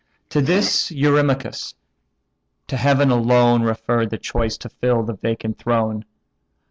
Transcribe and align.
To 0.29 0.41
this 0.41 0.89
Eurymachus: 0.89 1.75
"To 2.65 2.75
Heaven 2.75 3.11
alone 3.11 3.61
Refer 3.61 4.07
the 4.07 4.17
choice 4.17 4.57
to 4.57 4.69
fill 4.69 5.03
the 5.03 5.13
vacant 5.13 5.59
throne. 5.59 6.05